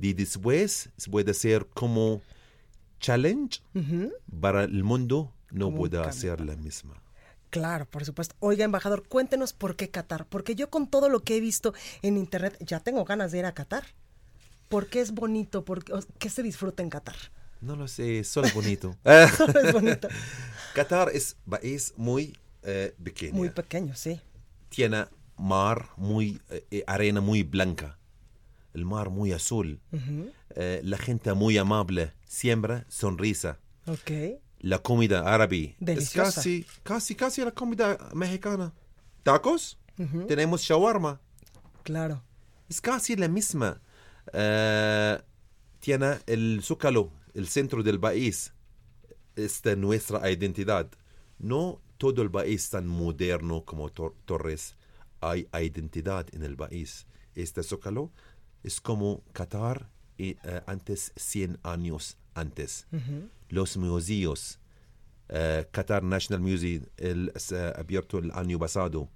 y 0.00 0.14
después 0.14 0.90
puede 1.10 1.34
ser 1.34 1.66
como 1.66 2.22
challenge 3.00 3.60
para 4.40 4.64
el 4.64 4.82
mundo 4.82 5.32
no 5.50 5.74
puede 5.74 5.98
hacer 5.98 6.40
la 6.40 6.56
misma. 6.56 7.03
Claro, 7.54 7.86
por 7.86 8.04
supuesto. 8.04 8.34
Oiga, 8.40 8.64
embajador, 8.64 9.06
cuéntenos 9.06 9.52
por 9.52 9.76
qué 9.76 9.88
Qatar. 9.88 10.26
Porque 10.26 10.56
yo 10.56 10.70
con 10.70 10.88
todo 10.88 11.08
lo 11.08 11.20
que 11.20 11.36
he 11.36 11.40
visto 11.40 11.72
en 12.02 12.16
internet 12.16 12.56
ya 12.58 12.80
tengo 12.80 13.04
ganas 13.04 13.30
de 13.30 13.38
ir 13.38 13.44
a 13.44 13.54
Qatar. 13.54 13.84
¿Por 14.68 14.88
qué 14.88 15.00
es 15.00 15.12
bonito? 15.12 15.64
¿Por 15.64 15.84
qué, 16.18 16.30
se 16.30 16.42
disfruta 16.42 16.82
en 16.82 16.90
Qatar? 16.90 17.14
No 17.60 17.76
lo 17.76 17.86
sé, 17.86 18.24
solo 18.24 18.48
bonito. 18.52 18.96
Solo 19.36 19.60
es 19.60 19.72
bonito. 19.72 20.08
Qatar 20.74 21.10
es 21.14 21.36
país 21.48 21.94
muy 21.96 22.36
eh, 22.64 22.92
pequeño. 23.00 23.34
Muy 23.34 23.50
pequeño, 23.50 23.94
sí. 23.94 24.20
tiene 24.68 25.06
mar 25.36 25.90
muy 25.96 26.40
eh, 26.50 26.66
eh, 26.72 26.84
arena 26.88 27.20
muy 27.20 27.44
blanca 27.44 27.98
el 28.72 28.84
mar 28.84 29.10
muy 29.10 29.30
azul 29.32 29.80
Eh, 30.56 30.80
la 30.82 30.98
gente 30.98 31.32
muy 31.34 31.56
amable 31.58 32.12
siempre 32.26 32.84
sonrisa 32.88 33.58
Ok. 33.86 34.10
La 34.60 34.78
comida 34.78 35.20
árabe 35.34 35.76
Deliciosa. 35.78 36.28
es 36.28 36.34
casi 36.36 36.66
casi 36.82 37.14
casi 37.14 37.44
la 37.44 37.50
comida 37.52 37.98
mexicana. 38.14 38.72
Tacos 39.22 39.78
tenemos 40.28 40.62
shawarma. 40.62 41.20
Claro. 41.82 42.22
es 42.68 42.80
casi 42.80 43.14
la 43.16 43.28
misma. 43.28 43.80
Eh, 44.32 45.20
tiene 45.80 46.18
el 46.26 46.60
zócalo 46.62 47.10
el 47.34 47.46
centro 47.48 47.82
del 47.82 48.00
país. 48.00 48.52
Esta 49.36 49.72
es 49.72 49.78
nuestra 49.78 50.30
identidad. 50.30 50.88
No 51.38 51.80
todo 51.98 52.22
el 52.22 52.30
país 52.30 52.70
tan 52.70 52.86
moderno 52.86 53.64
como 53.64 53.90
Tor- 53.90 54.14
Torres 54.24 54.76
hay 55.20 55.46
identidad 55.52 56.26
en 56.32 56.42
el 56.42 56.56
país. 56.56 57.06
Este 57.34 57.62
zócalo 57.62 58.12
es 58.62 58.80
como 58.80 59.22
Qatar 59.32 59.90
eh, 60.30 60.36
eh, 60.44 60.60
antes 60.66 61.12
100 61.16 61.58
años 61.62 62.16
antes. 62.34 62.86
Los 63.48 63.76
museos 63.76 64.58
eh, 65.28 65.66
Qatar 65.70 66.02
National 66.02 66.42
Museum 66.42 66.84
el, 66.96 67.32
se 67.36 67.56
abierto 67.76 68.18
el 68.18 68.30
año 68.32 68.58
pasado. 68.58 69.08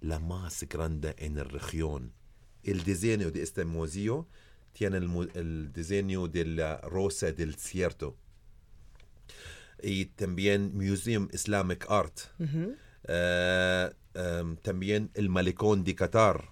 La 0.00 0.18
más 0.18 0.64
grande 0.68 1.14
en 1.18 1.36
la 1.36 1.44
región. 1.44 2.12
El 2.62 2.84
diseño 2.84 3.30
de 3.30 3.42
este 3.42 3.64
museo 3.64 4.28
tiene 4.72 4.98
el, 4.98 5.30
el 5.34 5.72
diseño 5.72 6.28
de 6.28 6.44
la 6.46 6.78
rosa 6.78 7.32
del 7.32 7.52
desierto 7.52 8.16
y 9.82 10.06
también 10.06 10.72
Museum 10.74 11.28
Islamic 11.32 11.86
Art. 11.90 12.20
Eh, 13.08 13.90
em, 14.14 14.56
también 14.56 15.10
el 15.14 15.28
malecón 15.28 15.84
de 15.84 15.94
Qatar. 15.94 16.48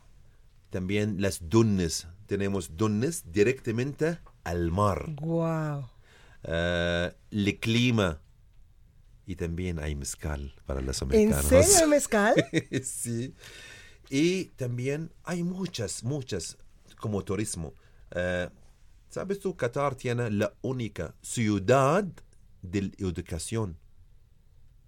También 0.71 1.21
las 1.21 1.49
dunas. 1.49 2.09
Tenemos 2.27 2.77
dunas 2.77 3.25
directamente 3.33 4.19
al 4.45 4.71
mar. 4.71 5.11
Wow. 5.21 5.89
Eh, 6.45 7.13
el 7.31 7.59
clima. 7.59 8.21
Y 9.27 9.37
también 9.37 9.79
hay 9.79 9.95
mezcal 9.95 10.55
para 10.67 10.81
los 10.81 11.01
¿En 11.03 11.09
americanos. 11.09 11.47
serio 11.47 11.77
hay 11.83 11.89
mezcal? 11.89 12.35
sí. 12.85 13.35
Y 14.09 14.47
también 14.57 15.13
hay 15.23 15.43
muchas, 15.45 16.03
muchas 16.03 16.57
como 16.99 17.23
turismo. 17.23 17.75
Eh, 18.13 18.49
¿Sabes 19.09 19.39
tú? 19.41 19.57
Qatar 19.57 19.95
tiene 19.95 20.31
la 20.31 20.53
única 20.63 21.15
ciudad 21.23 22.05
de 22.63 22.83
la 22.83 22.91
educación. 22.99 23.77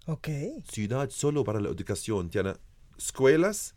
ok. 0.07 0.27
Ciudad 0.69 1.09
solo 1.09 1.43
para 1.43 1.59
la 1.61 1.69
educación. 1.69 2.29
Tiene 2.29 2.55
escuelas, 2.97 3.75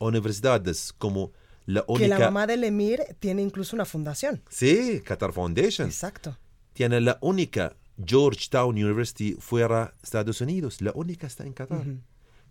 universidades 0.00 0.92
como 0.98 1.32
la 1.66 1.82
Que 1.82 1.92
única... 1.92 2.18
la 2.18 2.18
mamá 2.26 2.46
del 2.46 2.64
emir 2.64 3.00
tiene 3.20 3.42
incluso 3.42 3.76
una 3.76 3.84
fundación. 3.84 4.42
Sí, 4.48 5.00
Qatar 5.04 5.32
Foundation. 5.32 5.86
Exacto. 5.86 6.36
Tiene 6.72 7.00
la 7.00 7.18
única 7.20 7.76
Georgetown 8.04 8.70
University 8.76 9.36
fuera 9.38 9.94
de 9.96 10.02
Estados 10.02 10.40
Unidos. 10.40 10.80
La 10.80 10.92
única 10.94 11.26
está 11.26 11.44
en 11.44 11.52
Qatar. 11.52 11.84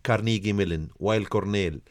Carnegie 0.02 0.54
Mellon, 0.54 0.92
Weill 1.00 1.28
Cornell, 1.28 1.84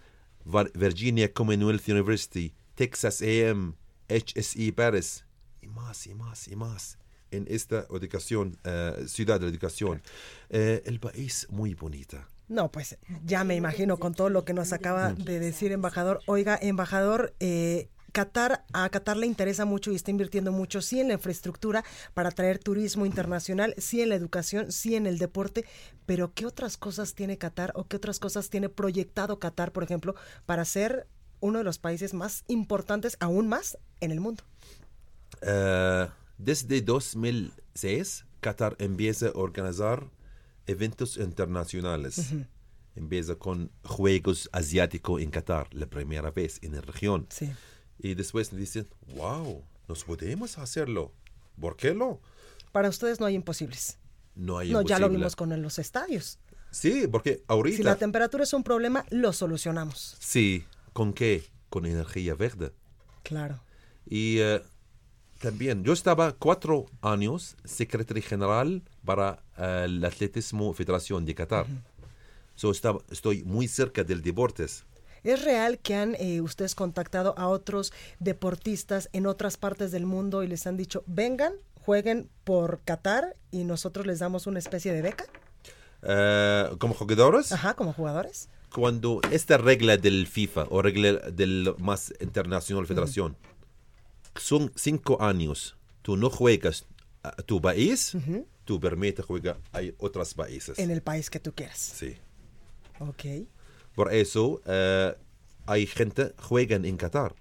Virginia 0.75 1.33
Commonwealth 1.33 1.87
University, 1.88 2.55
Texas 2.75 3.21
AM, 3.23 3.75
HSE 4.09 4.73
Paris, 4.73 5.25
y 5.61 5.67
más, 5.67 6.07
y 6.07 6.15
más, 6.15 6.49
y 6.49 6.57
más. 6.57 6.99
En 7.31 7.45
esta 7.50 7.87
educación, 7.91 8.57
eh, 8.65 9.05
ciudad 9.07 9.38
de 9.38 9.49
educación. 9.49 10.00
Eh, 10.49 10.83
el 10.87 10.99
país 10.99 11.47
muy 11.50 11.75
bonita. 11.75 12.27
No, 12.49 12.71
pues 12.71 12.97
ya 13.25 13.45
me 13.45 13.57
imagino 13.57 13.99
con 13.99 14.14
todo 14.14 14.31
lo 14.31 14.45
que 14.45 14.55
nos 14.55 14.73
acaba 14.73 15.12
de 15.12 15.38
decir, 15.38 15.71
embajador. 15.73 16.21
Oiga, 16.26 16.59
embajador, 16.61 17.35
eh, 17.40 17.88
Qatar, 18.12 18.64
a 18.73 18.88
Qatar 18.88 19.17
le 19.17 19.26
interesa 19.26 19.64
mucho 19.64 19.93
y 19.93 19.95
está 19.95 20.11
invirtiendo 20.11 20.50
mucho, 20.50 20.81
sí 20.81 20.99
en 20.99 21.09
la 21.09 21.14
infraestructura 21.14 21.85
para 22.14 22.31
traer 22.31 22.59
turismo 22.59 23.05
internacional, 23.05 23.75
sí 23.76 24.00
en 24.00 24.09
la 24.09 24.14
educación, 24.14 24.73
sí 24.73 24.97
en 24.97 25.07
el 25.07 25.19
deporte, 25.19 25.67
pero 26.07 26.33
¿qué 26.33 26.47
otras 26.47 26.76
cosas 26.76 27.14
tiene 27.14 27.37
Qatar 27.37 27.73
o 27.75 27.87
qué 27.87 27.97
otras 27.97 28.19
cosas 28.19 28.49
tiene 28.49 28.71
proyectado 28.71 29.38
Qatar, 29.38 29.73
por 29.73 29.85
ejemplo, 29.85 30.14
para 30.47 30.64
ser 30.64 31.07
uno 31.40 31.59
de 31.59 31.64
los 31.64 31.78
países 31.78 32.14
más 32.14 32.45
importantes, 32.49 33.17
aún 33.21 33.47
más, 33.47 33.78
en 34.00 34.11
el 34.11 34.21
mundo? 34.21 34.43
Eh, 35.43 36.09
desde 36.38 36.81
2006, 36.81 38.25
Qatar 38.40 38.75
empieza 38.78 39.26
a 39.28 39.33
organizar 39.35 40.09
eventos 40.68 41.16
internacionales. 41.16 42.32
Empieza 42.94 43.34
con 43.37 43.70
Juegos 43.84 44.48
Asiáticos 44.52 45.20
en 45.20 45.30
Qatar, 45.30 45.68
la 45.72 45.87
primera 45.87 46.30
vez 46.30 46.58
en 46.62 46.75
la 46.75 46.80
región. 46.80 47.26
Sí. 47.30 47.50
Y 47.98 48.14
después 48.14 48.54
dicen, 48.54 48.88
wow, 49.16 49.64
nos 49.88 50.04
podemos 50.04 50.58
hacerlo. 50.58 51.12
¿Por 51.60 51.76
qué 51.76 51.94
no? 51.94 52.20
Para 52.70 52.88
ustedes 52.88 53.18
no 53.18 53.26
hay 53.26 53.34
imposibles. 53.34 53.98
No 54.34 54.58
hay 54.58 54.70
No, 54.70 54.82
ya 54.82 55.00
lo 55.00 55.08
vimos 55.08 55.34
con 55.34 55.60
los 55.60 55.78
estadios. 55.78 56.38
Sí, 56.70 57.08
porque 57.10 57.42
ahorita... 57.48 57.76
Si 57.76 57.82
la 57.82 57.96
temperatura 57.96 58.44
es 58.44 58.52
un 58.52 58.62
problema, 58.62 59.04
lo 59.10 59.32
solucionamos. 59.32 60.16
Sí, 60.20 60.64
¿Con 60.98 61.12
qué? 61.12 61.44
Con 61.70 61.87
energía 61.87 62.34
verde. 62.34 62.72
Claro. 63.22 63.62
Y 64.04 64.38
eh, 64.40 64.60
también, 65.38 65.85
yo 65.85 65.92
estaba 65.92 66.33
cuatro 66.33 66.87
años 67.00 67.57
secretario 67.64 68.23
general 68.23 68.83
para 69.04 69.42
eh, 69.57 69.83
el 69.87 70.04
atletismo 70.04 70.73
Federación 70.75 71.25
de 71.25 71.35
Qatar. 71.35 71.66
So, 72.54 72.71
estaba- 72.73 73.00
estoy 73.11 73.45
muy 73.45 73.68
cerca 73.68 74.02
del 74.04 74.21
deportes. 74.23 74.85
¿Es 75.25 75.45
real 75.45 75.78
que 75.78 75.95
han 75.95 76.14
eh, 76.16 76.40
ustedes 76.40 76.75
contactado 76.75 77.35
a 77.38 77.49
otros 77.49 77.92
deportistas 78.21 79.09
en 79.12 79.26
otras 79.26 79.57
partes 79.57 79.90
del 79.90 80.07
mundo 80.07 80.42
y 80.42 80.47
les 80.49 80.66
han 80.66 80.76
dicho, 80.76 81.02
vengan, 81.07 81.52
jueguen 81.85 82.28
por 82.45 82.80
Qatar 82.85 83.37
y 83.50 83.64
nosotros 83.64 84.07
les 84.07 84.18
damos 84.21 84.47
una 84.47 84.59
especie 84.59 84.92
de 84.92 85.02
beca? 85.02 85.25
Eh, 86.02 86.71
como 86.78 86.95
jugadores, 86.95 87.50
Ajá, 87.52 87.75
como 87.75 87.92
jugadores. 87.92 88.49
cuando 88.73 89.21
esta 89.33 89.57
regla 89.59 89.97
del 89.97 90.26
FIFA 90.28 90.66
o 90.71 90.83
regla 90.83 91.14
del 91.30 91.75
más 91.78 92.12
internacional 92.21 92.87
federación 92.87 93.37
son 94.38 94.73
cinco 94.76 95.21
años, 95.21 95.76
tú 96.02 96.16
no 96.16 96.30
juegas 96.30 96.87
a 97.23 97.33
tu 97.42 97.61
país, 97.61 98.14
uh 98.14 98.18
-huh. 98.18 98.47
tú 98.64 98.80
permite 98.80 99.23
jugar 99.23 99.59
a 99.73 99.80
otros 99.99 100.35
países. 100.35 100.78
En 100.78 100.90
el 100.90 101.02
país 101.02 101.30
que 101.30 101.40
tú 101.40 101.52
quieras. 101.52 101.78
Sí. 101.78 102.16
Ok. 103.00 103.25
Por 103.95 104.12
eso 104.12 104.61
eh, 104.66 105.14
hay 105.66 105.87
gente 105.87 106.33
que 106.37 106.42
juega 106.42 106.76
en 106.76 106.97
Qatar, 106.97 107.35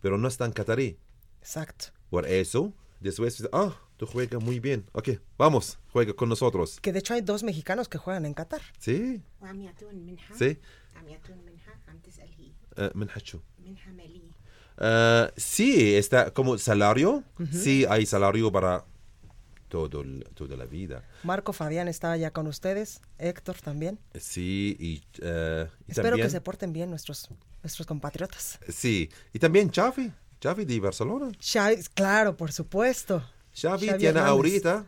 pero 0.00 0.18
no 0.18 0.28
están 0.28 0.52
catarí. 0.52 0.98
Exacto. 1.40 1.86
Por 2.10 2.26
eso, 2.26 2.72
después, 3.00 3.46
ah, 3.52 3.74
tú 3.96 4.06
juegas 4.06 4.42
muy 4.42 4.60
bien. 4.60 4.84
Ok, 4.92 5.10
vamos, 5.38 5.78
juega 5.92 6.12
con 6.12 6.28
nosotros. 6.28 6.80
Que 6.80 6.92
de 6.92 6.98
hecho 6.98 7.14
hay 7.14 7.20
dos 7.20 7.42
mexicanos 7.42 7.88
que 7.88 7.98
juegan 7.98 8.26
en 8.26 8.34
Qatar. 8.34 8.62
Sí. 8.78 9.22
Sí. 10.38 10.58
Uh, 12.76 12.90
eh, 14.84 15.30
sí, 15.36 15.94
está 15.94 16.32
como 16.32 16.58
salario. 16.58 17.22
Sí, 17.52 17.86
hay 17.88 18.04
salario 18.04 18.50
para 18.50 18.84
todo, 19.68 20.02
toda 20.34 20.56
la 20.56 20.66
vida. 20.66 21.04
Marco 21.22 21.52
Fabián 21.52 21.86
estaba 21.86 22.16
ya 22.16 22.32
con 22.32 22.48
ustedes, 22.48 23.00
Héctor 23.18 23.56
también. 23.62 24.00
Sí, 24.18 24.76
y, 24.80 25.02
eh, 25.22 25.68
Espero 25.86 26.16
que 26.16 26.28
se 26.28 26.40
porten 26.40 26.72
bien 26.72 26.90
nuestros, 26.90 27.28
compatriotas. 27.86 28.58
Sí, 28.68 29.08
y 29.32 29.38
también 29.38 29.70
Xavi, 29.70 30.12
Xavi 30.42 30.64
de 30.64 30.80
Barcelona. 30.80 31.30
Xavi, 31.40 31.76
claro, 31.94 32.36
por 32.36 32.50
supuesto. 32.50 33.22
Xavi, 33.54 33.86
tiene 33.86 34.06
Hernández. 34.08 34.30
ahorita 34.30 34.86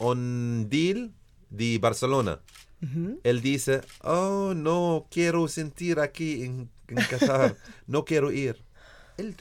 un 0.00 0.66
deal 0.68 1.12
de 1.50 1.78
Barcelona. 1.78 2.40
Uh. 2.82 3.18
Él 3.22 3.40
dice, 3.40 3.80
oh, 4.02 4.54
no 4.56 5.06
quiero 5.08 5.46
sentir 5.46 6.00
aquí 6.00 6.42
en, 6.42 6.68
en 6.88 6.96
Qatar, 6.96 7.56
no 7.86 8.04
quiero 8.04 8.32
ir. 8.32 8.65
Él, 9.16 9.34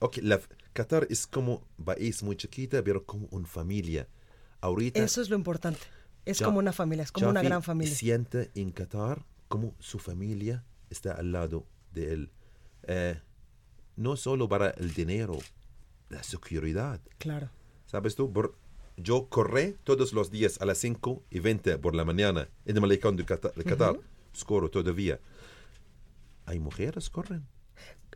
ok, 0.00 0.16
la, 0.22 0.40
Qatar 0.72 1.06
es 1.10 1.26
como 1.26 1.62
país 1.84 2.22
muy 2.22 2.36
chiquita, 2.36 2.82
pero 2.82 3.04
como 3.04 3.26
una 3.30 3.46
familia. 3.46 4.08
Ahorita 4.60 5.00
Eso 5.02 5.20
es 5.20 5.28
lo 5.30 5.36
importante. 5.36 5.80
Es 6.24 6.38
Ya- 6.38 6.46
como 6.46 6.58
una 6.58 6.72
familia, 6.72 7.02
es 7.04 7.12
como 7.12 7.28
una 7.30 7.42
gran 7.42 7.62
familia. 7.62 7.94
siente 7.94 8.50
en 8.54 8.70
Qatar 8.72 9.24
como 9.48 9.74
su 9.78 9.98
familia 9.98 10.64
está 10.90 11.12
al 11.12 11.32
lado 11.32 11.66
de 11.92 12.12
él. 12.12 12.30
Eh, 12.86 13.20
no 13.96 14.16
solo 14.16 14.48
para 14.48 14.70
el 14.70 14.92
dinero, 14.94 15.38
la 16.10 16.22
seguridad. 16.22 17.00
Claro. 17.18 17.50
¿Sabes 17.86 18.14
tú? 18.14 18.32
Por- 18.32 18.56
yo 18.96 19.28
corré 19.28 19.76
todos 19.84 20.12
los 20.12 20.30
días 20.30 20.60
a 20.60 20.64
las 20.66 20.78
5 20.78 21.22
y 21.30 21.38
20 21.38 21.78
por 21.78 21.94
la 21.94 22.04
mañana 22.04 22.48
en 22.66 22.74
el 22.76 22.80
malecón 22.80 23.16
de 23.16 23.24
Qatar. 23.24 23.52
Qatar. 23.64 23.98
Corro 24.46 24.70
todavía. 24.70 25.20
¿Hay 26.46 26.58
mujeres 26.60 27.10
corren? 27.10 27.46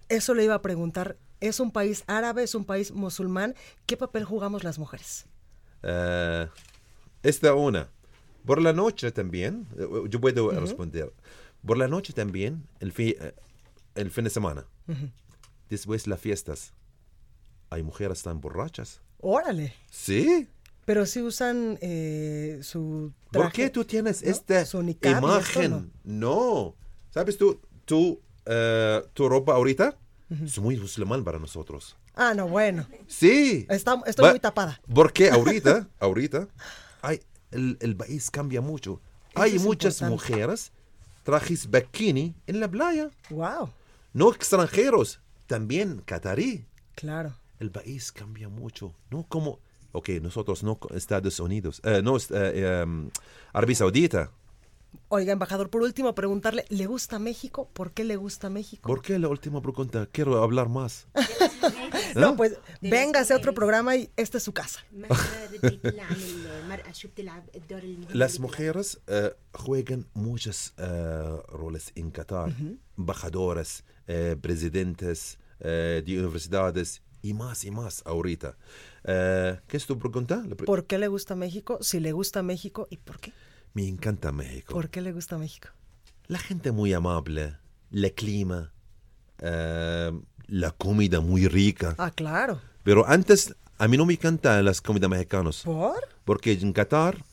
Eso 0.09 0.35
le 0.35 0.45
iba 0.45 0.55
a 0.55 0.63
preguntar. 0.63 1.17
¿Es 1.41 1.59
un 1.59 1.73
país 1.73 2.05
árabe? 2.07 2.45
¿Es 2.45 2.55
un 2.55 2.65
país 2.65 2.93
musulmán? 2.93 3.55
¿Qué 3.87 3.97
papel 3.97 4.25
jugamos 4.25 4.63
las 4.65 4.79
mujeres? 4.79 5.27
Eh, 5.83 6.47
esta 7.23 7.55
una. 7.55 7.89
Por 8.47 8.61
la 8.61 8.73
noche 8.73 9.11
también, 9.13 9.67
eh, 9.79 9.87
yo 10.09 10.21
puedo 10.21 10.51
responder. 10.53 11.13
Por 11.67 11.79
la 11.79 11.89
noche 11.89 12.13
también, 12.13 12.67
el, 12.81 12.93
fi- 12.93 13.17
eh, 13.21 13.35
el 13.95 14.11
fin 14.11 14.25
de 14.25 14.31
semana. 14.31 14.67
Después 15.69 16.07
las 16.07 16.21
fiestas. 16.21 16.73
Hay 17.71 17.83
mujeres 17.83 18.23
tan 18.23 18.41
borrachas. 18.41 19.01
Órale. 19.21 19.73
Sí. 19.91 20.49
Pero 20.85 21.07
si 21.07 21.23
usan 21.23 21.79
eh, 21.81 22.59
su 22.63 23.13
¿Por 23.31 23.43
traje, 23.43 23.53
qué 23.57 23.71
tú 23.71 23.85
tienes 23.85 24.23
¿no? 24.23 24.31
esta 24.31 24.61
esto, 24.63 24.83
imagen? 24.83 25.93
no. 26.05 26.75
¿Sabes 27.11 27.39
tú? 27.39 27.61
tú 27.85 28.21
eh, 28.47 29.03
tu 29.15 29.29
ropa 29.29 29.55
ahorita 29.55 29.97
es 30.45 30.59
muy 30.59 30.77
musulmán 30.77 31.25
para 31.25 31.39
nosotros. 31.39 31.97
Ah, 32.15 32.35
no, 32.35 32.47
bueno. 32.49 32.87
Sí. 33.07 33.67
Está- 33.69 34.01
estoy 34.07 34.25
Va- 34.25 34.31
muy 34.33 34.41
tapada. 34.41 34.81
Porque 34.95 35.31
ahorita, 35.31 35.89
ahorita, 36.01 36.49
hay, 37.03 37.21
el, 37.51 37.77
el 37.81 37.97
país 37.97 38.31
cambia 38.31 38.61
mucho. 38.61 39.01
hay 39.35 39.59
muchas 39.59 40.01
importante. 40.01 40.33
mujeres 40.33 40.73
trajes 41.25 41.71
bikini 41.71 42.35
en 42.47 42.61
la 42.61 42.69
playa. 42.69 43.11
Wow. 43.31 43.71
No 44.13 44.31
extranjeros, 44.33 45.21
también 45.47 46.03
catarí. 46.05 46.65
Claro. 46.95 47.33
El 47.61 47.71
país 47.71 48.11
cambia 48.13 48.49
mucho. 48.49 48.93
No 49.11 49.25
como, 49.29 49.59
ok, 49.93 50.09
nosotros 50.21 50.63
no 50.63 50.79
Estados 50.95 51.39
Unidos, 51.41 51.81
eh, 51.85 52.01
no 52.03 52.17
eh, 52.17 52.23
eh, 52.31 53.11
Arabia 53.53 53.77
Saudita. 53.77 54.31
Oiga, 55.09 55.33
embajador, 55.33 55.69
por 55.69 55.83
último, 55.83 56.15
preguntarle, 56.15 56.65
¿le 56.71 56.87
gusta 56.87 57.19
México? 57.19 57.69
¿Por 57.73 57.93
qué 57.93 58.05
le 58.05 58.17
gusta 58.17 58.49
México? 58.49 58.89
¿Por 58.89 59.03
qué 59.03 59.19
la 59.19 59.29
última 59.29 59.61
pregunta? 59.61 60.09
Quiero 60.11 60.43
hablar 60.43 60.69
más. 60.69 61.07
No, 62.15 62.37
pues 62.37 62.59
véngase 62.83 63.33
a 63.33 63.37
otro 63.37 63.55
programa 63.55 63.97
y 63.97 64.11
esta 64.17 64.37
es 64.37 64.45
su 64.45 64.53
casa. 64.53 64.85
Las 68.13 68.39
mujeres 68.39 69.01
uh, 69.09 69.31
juegan 69.57 70.07
muchos 70.13 70.75
uh, 70.79 70.83
eh, 70.83 71.43
roles 71.49 71.91
en 71.95 72.11
Qatar, 72.11 72.51
uh 72.51 72.79
embajadoras, 72.99 73.85
eh, 74.07 74.37
presidentes 74.41 75.39
de 75.59 76.05
universidades 76.09 77.03
y 77.23 77.35
más 77.35 77.65
y 77.65 77.71
más 77.71 78.03
ahorita. 78.05 78.57
¿Qué 79.05 79.77
es 79.77 79.87
tu 79.87 79.99
pregunta? 79.99 80.45
¿Por 80.67 80.87
qué 80.87 80.99
le 80.99 81.09
gusta 81.09 81.35
México? 81.35 81.79
Si 81.81 82.01
le 82.01 82.13
gusta 82.13 82.43
México 82.43 82.89
y 82.91 82.99
por 82.99 83.21
qué. 83.21 83.33
Me 83.75 83.89
encanta 83.89 84.33
México. 84.33 84.75
¿Por 84.75 84.91
qué 84.91 85.01
le 85.01 85.13
gusta 85.13 85.39
México? 85.39 85.69
La 86.27 86.39
gente 86.39 86.73
muy 86.73 86.93
amable, 86.93 87.57
el 87.91 88.13
clima, 88.13 88.73
eh, 89.39 90.13
la 90.47 90.71
comida 90.73 91.21
muy 91.21 91.49
rica. 91.49 91.95
Ah, 91.99 92.11
claro. 92.11 92.61
Pero 92.83 93.07
antes, 93.09 93.55
a 93.79 93.89
mí 93.89 93.97
no 93.97 94.07
me 94.07 94.15
encantan 94.15 94.65
las 94.65 94.81
comidas 94.81 95.11
mexicanas. 95.11 95.63
¿Por? 95.63 96.09
Porque 96.25 96.53
en 96.53 96.73
Qatar 96.73 97.25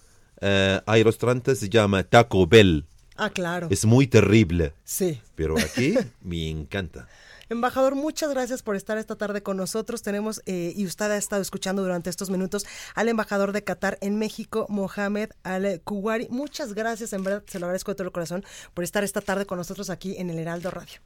eh, 0.41 0.81
hay 0.85 1.03
restaurantes 1.03 1.59
que 1.59 1.65
se 1.65 1.69
llama 1.69 2.03
Taco 2.03 2.47
Bell. 2.47 2.85
Ah, 3.17 3.29
claro. 3.29 3.67
Es 3.69 3.85
muy 3.85 4.07
terrible. 4.07 4.73
Sí. 4.85 5.21
Pero 5.35 5.57
aquí 5.59 5.95
me 6.21 6.49
encanta. 6.49 7.07
Embajador, 7.49 7.95
muchas 7.95 8.29
gracias 8.29 8.61
por 8.61 8.75
estar 8.75 8.99
esta 8.99 9.15
tarde 9.15 9.41
con 9.41 9.57
nosotros. 9.57 10.03
Tenemos, 10.03 10.43
eh, 10.45 10.71
y 10.75 10.85
usted 10.85 11.09
ha 11.09 11.17
estado 11.17 11.41
escuchando 11.41 11.81
durante 11.81 12.11
estos 12.11 12.29
minutos, 12.29 12.67
al 12.93 13.09
embajador 13.09 13.53
de 13.53 13.63
Qatar 13.63 13.97
en 14.01 14.19
México, 14.19 14.67
Mohamed 14.69 15.31
Al 15.41 15.81
Kuwari. 15.81 16.27
Muchas 16.29 16.73
gracias, 16.73 17.11
en 17.11 17.23
verdad, 17.23 17.43
se 17.47 17.57
lo 17.57 17.65
agradezco 17.65 17.91
de 17.91 17.95
todo 17.95 18.07
el 18.07 18.11
corazón 18.11 18.45
por 18.75 18.83
estar 18.83 19.03
esta 19.03 19.21
tarde 19.21 19.47
con 19.47 19.57
nosotros 19.57 19.89
aquí 19.89 20.15
en 20.17 20.29
el 20.29 20.37
Heraldo 20.37 20.69
Radio. 20.69 20.99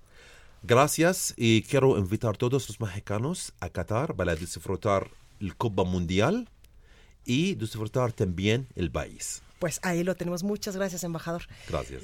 Gracias 0.64 1.34
y 1.38 1.62
quiero 1.64 1.98
invitar 1.98 2.36
a 2.36 2.38
todos 2.38 2.68
los 2.68 2.80
mexicanos 2.80 3.54
a 3.62 3.70
Qatar 3.70 4.14
para 4.14 4.36
disfrutar 4.36 5.12
el 5.40 5.56
Copa 5.56 5.86
Mundial 5.86 6.50
y 7.26 7.56
disfrutar 7.56 8.12
también 8.12 8.68
el 8.76 8.92
país. 8.92 9.42
Pues 9.60 9.80
ahí 9.82 10.04
lo 10.04 10.16
tenemos. 10.16 10.44
Muchas 10.44 10.76
gracias, 10.76 11.06
embajador. 11.06 11.44
Gracias. 11.70 12.04